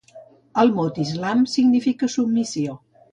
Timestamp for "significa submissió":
1.57-2.79